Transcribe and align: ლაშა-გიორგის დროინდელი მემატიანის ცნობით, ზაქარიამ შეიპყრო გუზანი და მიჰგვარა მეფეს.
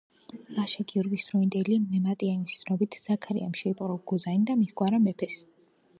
ლაშა-გიორგის 0.59 1.25
დროინდელი 1.27 1.77
მემატიანის 1.83 2.57
ცნობით, 2.63 2.99
ზაქარიამ 3.05 3.55
შეიპყრო 3.61 4.01
გუზანი 4.13 4.43
და 4.51 4.57
მიჰგვარა 4.63 5.03
მეფეს. 5.09 5.39